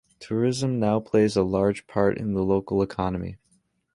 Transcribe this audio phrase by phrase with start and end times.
[0.19, 3.37] Tourism now plays a large part in the local economy.